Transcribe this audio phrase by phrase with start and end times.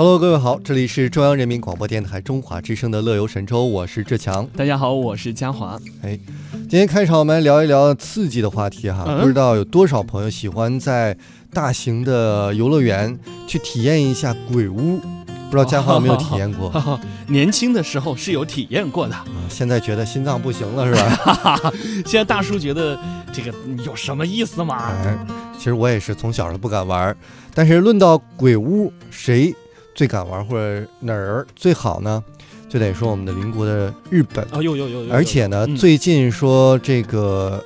[0.00, 4.46] Hello，各位好，这里是中央人民广播电台中华之声的乐游神州，我是志强。
[4.56, 5.76] 大家好，我是嘉华。
[6.02, 6.16] 哎，
[6.52, 11.16] 今天开场我们来聊一聊刺激的话题哈，嗯不知道有多少朋友喜欢在
[11.52, 15.00] 大型的游乐园去体验一下鬼屋？
[15.00, 17.00] 不知道嘉华有没有体验过？
[17.26, 21.10] 年轻的时候是有体验过的，啊 现在觉得心脏不行了是吧？
[21.34, 21.72] 哈哈。
[22.06, 22.96] 现在大叔觉得
[23.32, 23.52] 这个
[23.84, 24.76] 有什么意思吗？
[25.04, 25.18] 哎，
[25.58, 27.16] 其实我也是从小就不敢玩，
[27.52, 29.52] 但是论到鬼屋，谁
[29.98, 32.22] 最敢玩或者哪儿最好呢？
[32.68, 34.44] 就得说我们的邻国的日本。
[34.52, 37.60] 啊，有有有有，而且呢，嗯最近说这个，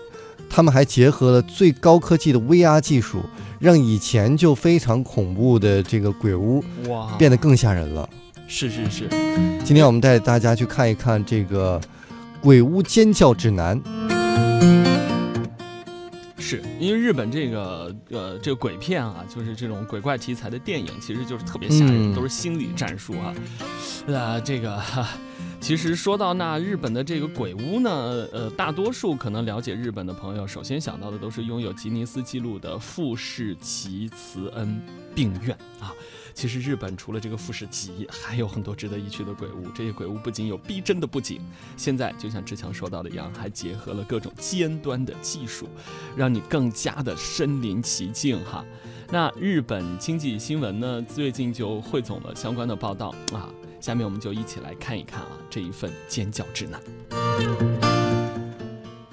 [0.48, 3.22] 他们还结合了最高科技的 VR 技术，
[3.58, 8.08] 让以前就非常恐怖的这个鬼屋哇，变得更吓人了。
[8.48, 9.06] 是是是，
[9.62, 11.78] 今天我们带大家去看一看这个
[12.40, 13.78] 《鬼屋尖叫指南》。
[16.52, 23.34] 是因为日本这个呃这个鬼片啊，就是这种鬼怪题材的电影，其实就是特别吓人，嗯都是心理战术啊。
[24.06, 25.08] 呃，这个哈。
[25.60, 27.90] 其实说到那日本的这个鬼屋呢，
[28.32, 34.78] 呃，大多数可能了解日本的朋友，首先想到的都是拥有吉尼斯纪录的富士奇慈恩
[35.14, 35.94] 病院啊。
[36.34, 39.68] 其实日本除了这个富士急，还有很多值得一去的鬼屋。
[39.74, 41.40] 这些鬼屋不仅有逼真的布景，
[41.76, 45.68] 现在就像志强说到的一样，还结合了各种尖端的技术，
[46.16, 48.64] 让你更加的身临其境哈。
[49.10, 53.48] 那日本经济新闻呢，最近就汇总了相关的报道啊。
[53.80, 57.81] 下面我们就一起来看一看啊这一份尖叫指南。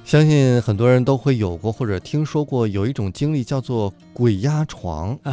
[0.09, 5.11] 相信很多人都会有过或者听说过有一种经历叫做鬼压床。
[5.21, 5.31] 啊，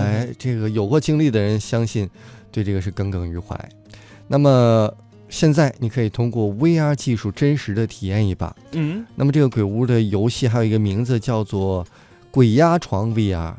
[0.00, 2.08] 哎，这个有过经历的人，相信
[2.50, 3.54] 对这个是耿耿于怀。
[4.26, 4.90] 那么
[5.28, 8.56] 现在你可以通过 VR 技术真实的体验一把。
[8.72, 11.86] 嗯，那么这个鬼屋的游戏还有一个名字叫做
[12.32, 13.52] “鬼压床 VR”。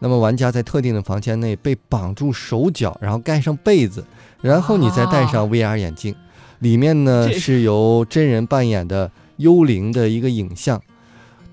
[0.00, 4.04] 那么玩家在特定的房间内被绑住手脚，然后盖上被子，
[4.40, 6.12] 然后你再戴上 VR 眼镜，
[6.58, 9.08] 里面呢是由真人扮演的
[9.42, 10.80] 幽灵的一个影像。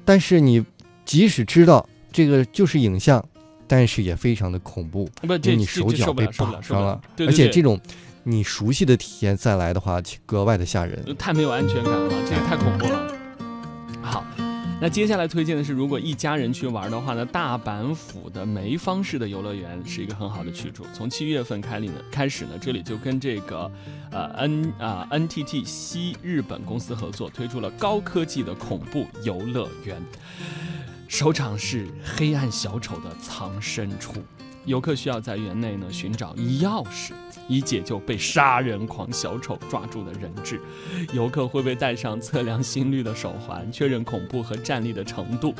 [0.06, 0.64] 但是你
[1.06, 3.24] 即使知道这个就是影像，
[3.68, 7.02] 但是也非常的恐怖，不，因为你手脚被绑上了，。
[7.16, 7.80] 对对对而且这种
[8.24, 11.16] 你熟悉的体验再来的话，格外的吓人。
[11.18, 13.09] 太没有安全感了，这也太恐怖了。
[14.82, 20.86] 那接下来推荐的是，如果一家人去玩的话呢，大阪府的梅方式的游乐园是一个很好的去处。
[20.94, 23.70] 从七月份开里呢开始呢，这里就跟这个
[24.10, 30.02] 呃 N 啊、NTT 西日本公司合作，推出了高科技的恐怖游乐园。
[31.10, 34.14] 首场是黑暗小丑的藏身处，
[34.70, 37.12] 游客需要在园内呢寻找钥匙，
[37.48, 40.62] 以解救被杀人狂小丑抓住的人质。
[41.12, 45.56] 游客会被戴上测量心率的手环，确认恐怖和站立的程度，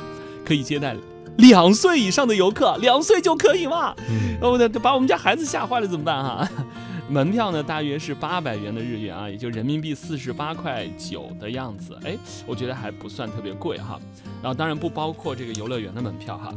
[0.46, 0.94] 可以接待
[1.38, 3.92] 两岁以上的游客，两岁就可以吗？
[4.08, 6.48] 嗯，哦，那把我们家孩子吓坏了怎么办哈、
[7.08, 11.98] 门票呢，大约是八百元的日元啊，也就人民币四十八块九的样子。
[12.04, 12.16] 哎，
[12.46, 13.98] 我觉得还不算特别贵哈。
[14.40, 16.54] 然后当然不包括这个游乐园的门票哈。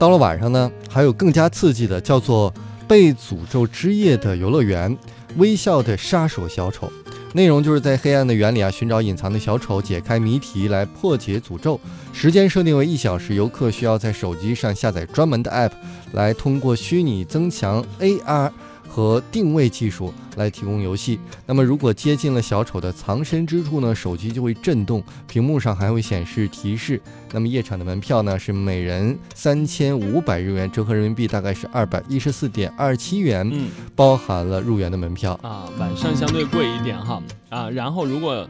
[0.00, 2.50] 到了晚上呢，还有更加刺激的，叫做
[2.88, 4.96] “被诅咒之夜”的游乐园，
[5.36, 6.90] 微笑的杀手小丑。
[7.34, 11.78] 内容就是在黑暗的园里啊，寻找隐藏的小丑，解开谜题来破解诅咒。
[12.14, 15.72] 时间设定为一小时，游客需要在手机上下载专门的 app，
[16.12, 18.50] 来通过虚拟增强 AR
[18.90, 21.20] 和定位技术来提供游戏。
[21.46, 27.00] 那么，如果接近了小丑的藏身之处呢，手机就会震动，屏幕上还会显示提示。
[27.32, 33.70] 那么夜场的门票呢是每人三千五百日元，折合人民币大概是二百一十四点二七元，嗯。
[33.94, 35.38] 包含了入园的门票。
[35.42, 38.48] 啊，晚上相对贵一点哈啊，然后如果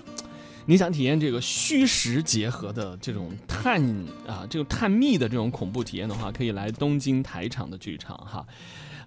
[0.64, 3.82] 你想体验这个虚实结合的这种探
[4.26, 8.46] 啊，这种探秘的这种恐怖体验的话，可以来东京台场的剧场哈。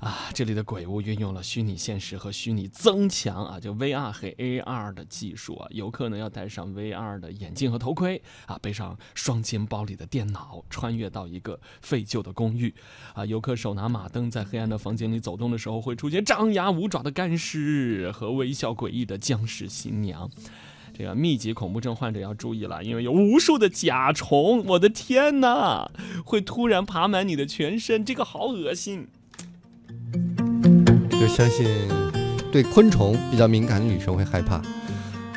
[0.03, 5.65] 啊，这里的鬼屋运用了虚拟现实和虚拟增强啊，就 VR 和 AR 的技术啊。
[5.69, 12.75] 游客呢要戴上 VR 的眼镜和头盔啊，背上双肩包里的电脑，穿越到一个废旧的公寓
[13.13, 13.25] 啊。
[13.25, 20.29] 游客手拿马灯在黑暗的房间里走动的时候，会出现张牙舞爪的干尸和微笑诡异的僵尸新娘。
[20.93, 25.89] 这个密集恐怖症患者要注意了，因为有无数的甲虫，我的天哪，
[26.25, 29.07] 会突然爬满你的全身，这个好恶心。
[31.11, 31.67] 就相信
[32.51, 34.61] 对昆虫比较敏感的女生会害怕。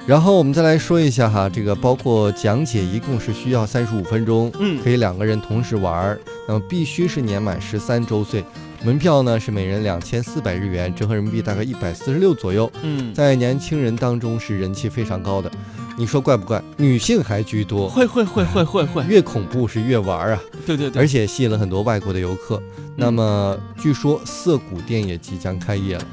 [0.06, 8.44] 然后我们再来说一下哈，这个包括讲解一共是需要三十五分钟，嗯可以两个人同时玩儿，那么必须是年满十三周岁。
[8.84, 15.50] 门票呢是每人两千四百日元，折合人民币大概一百四十六左右，嗯，在年轻人当中是人气非常高的。
[15.98, 16.62] 你说怪不怪？
[16.76, 22.62] 女性还居多，会会会会会会，越恐怖是越玩啊，对对对，而且吸引了很多外国的游客。
[22.94, 26.04] 那么据说涩谷店也即将开业了。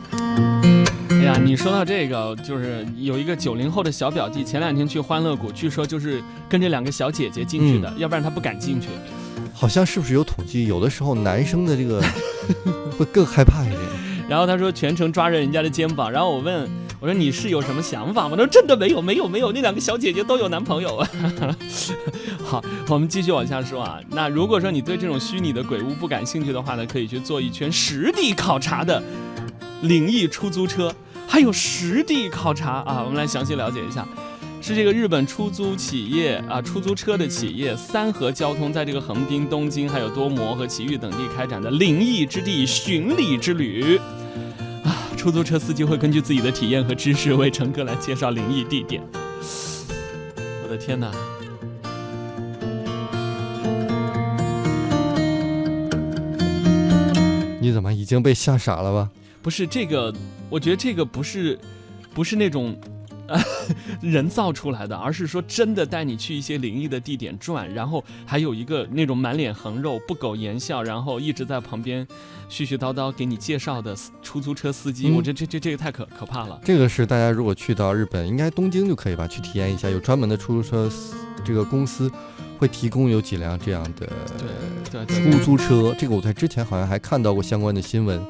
[1.09, 8.87] 哎呀，你说到这个，就是有一个九零后的小表弟，前两天去欢乐谷，据说就是跟着两个小姐姐进去的，要不然他不敢进去。
[9.53, 12.01] 好像是不是有统计，有的时候男生的这个
[12.97, 13.81] 会更害怕一点。
[14.29, 16.69] 然后他说全程抓着人家的肩膀，然后我问
[17.03, 18.37] 我说你是有什么想法吗？
[18.37, 21.09] 他说真的没有没有没有，那两个小姐姐都有男朋友啊。
[22.41, 23.99] 好，我们继续往下说啊。
[24.11, 29.03] 那如果说你对这种虚拟的鬼屋不感兴趣的话呢，可以去做一圈实地考察的
[29.81, 30.95] 灵异出租车，
[31.27, 34.07] 还有实地考察啊，我们来详细了解一下。
[34.61, 43.99] 是这个日本出租企业啊，出租车的企业三河交通，在这个横滨、东京还有多摩和埼玉等地开展的灵异之地巡礼之旅，
[45.23, 49.01] 出租车司机会根据自己的体验和知识为乘客来介绍灵异地点。
[50.61, 51.09] 我的天哪！
[57.61, 59.09] 你怎么已经被吓傻了吧？
[59.41, 60.13] 不是这个，
[60.49, 61.57] 我觉得这个不是，
[62.13, 62.77] 不是那种。
[64.01, 72.05] 人造出来的，而是说真的带你去一些灵异的地点转，然后还有一个那种满脸横肉、不苟言笑，然后一直在旁边
[72.49, 76.59] 絮絮叨叨给你介绍的出租车司机，我觉得这这这个太可可怕了。
[76.65, 80.91] 这个是大家如果去到日本，应该东京就可以吧，去体验一下，有专门的出租车
[81.45, 82.11] 这个公司
[82.59, 84.07] 会提供有几辆这样的
[85.07, 85.95] 出租车。
[85.97, 88.21] 这个我在之前好像还看到过相关的新闻，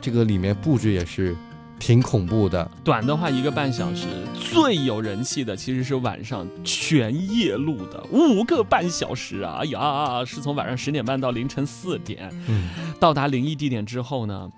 [0.00, 1.36] 这个里面布置也是。
[1.82, 4.06] 挺恐怖的，短的话一个半小时，
[4.38, 9.58] 最有人气的其实是晚上全夜录的五个半小时啊！
[9.62, 12.68] 哎呀，是从晚上十点半到凌晨四点，嗯，
[13.00, 14.48] 到达灵异地点之后呢，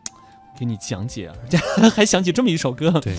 [0.58, 1.32] 给你讲解，
[1.96, 3.16] 还想起这么一首歌，对，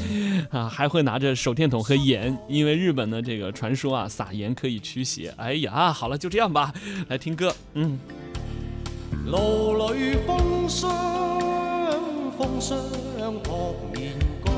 [0.51, 5.33] 啊，还会拿着手电筒和盐，因为日本的这个传说啊，撒盐可以驱邪。
[5.35, 6.71] 哎呀，好了，就这样吧，
[7.07, 7.97] 来听歌，嗯。
[9.25, 10.93] 路里风霜，
[12.37, 12.77] 风霜
[13.33, 14.13] 扑面
[14.43, 14.53] 干，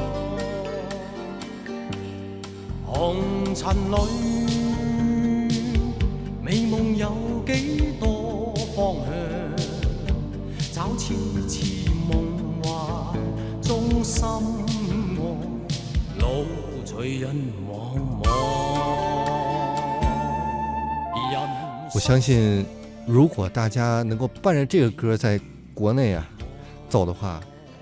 [2.86, 3.18] 红
[3.56, 3.96] 尘里
[6.42, 9.12] 美梦有几多方向？
[10.74, 11.14] 找痴
[11.48, 13.16] 痴梦幻
[13.62, 15.20] 中心爱，
[16.20, 16.46] 路
[16.86, 17.36] 随人
[17.68, 18.26] 茫茫。
[21.94, 22.66] 我相信。
[23.08, 25.40] 如果大家能够伴着这个歌在
[25.74, 26.30] 国内啊
[26.90, 27.40] 走的话，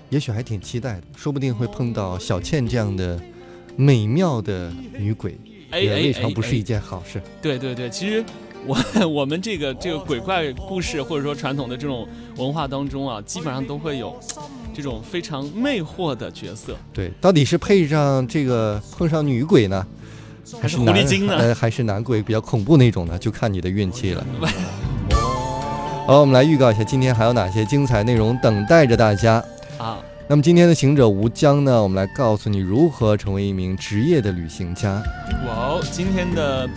[0.08, 3.20] 也许还挺期待的，说不定会碰到小倩这样的
[3.76, 5.36] 美妙的女鬼，
[5.72, 7.20] 也未尝不是一件好事。
[7.42, 8.24] 对对对，其实
[8.66, 8.76] 我
[9.08, 12.06] 我们这个这个鬼怪故事或者说传统的这种
[12.36, 14.18] 文化当中啊，基本上都会有
[14.72, 16.76] 这种非常魅惑的角色。
[16.92, 19.84] 对，到底是配上这个碰上女鬼呢，
[20.60, 21.36] 还是狐狸精呢？
[21.36, 23.18] 呃，还是男鬼比较恐怖那种呢？
[23.18, 24.24] 就看你的运气了。
[26.06, 29.42] 好，我们来预告一下，今天还有哪些精彩内容等待着大家
[29.78, 29.98] 啊？
[30.28, 31.82] 那么今天的行者无疆呢？
[31.82, 35.02] 我们来告诉你如何成为一名职业的旅行家。
[35.46, 36.68] 哇哦，今天的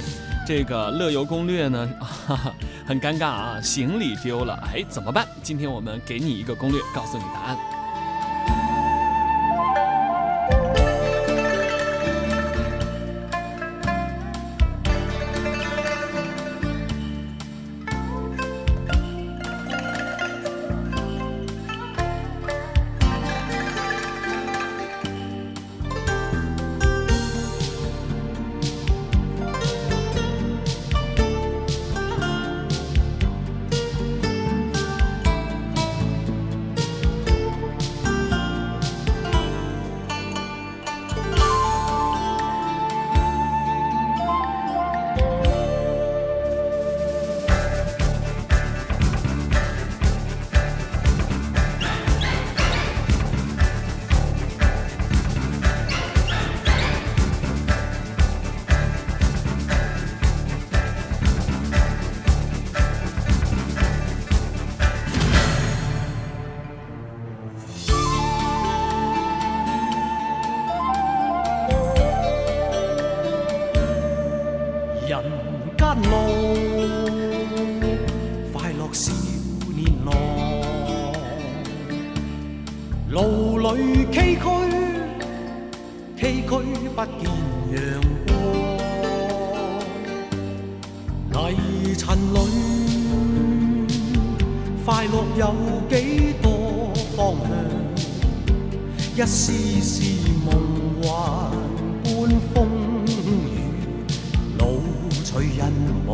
[0.46, 2.54] 这个乐游攻略呢，哈哈，
[2.86, 5.28] 很尴尬啊，行李丢了，哎，怎么办？
[5.42, 7.58] 今天我们给你一个攻略，告诉你答案。
[92.00, 92.40] 尘里
[94.86, 95.54] 快乐有
[95.90, 97.50] 几多方向？
[99.18, 99.52] 一丝
[99.82, 100.02] 丝
[100.46, 100.48] 梦
[101.04, 101.52] 幻
[102.06, 102.08] 般
[102.54, 102.56] 风
[103.18, 103.20] 雨，
[105.26, 105.28] 谁
[105.58, 105.62] 人
[106.08, 106.12] 亡